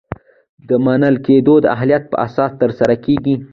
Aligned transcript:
دا 0.67 0.77
منل 0.85 1.15
کیدل 1.25 1.57
د 1.61 1.65
اهلیت 1.75 2.03
په 2.11 2.15
اساس 2.25 2.51
ترسره 2.61 2.95
کیږي. 3.05 3.35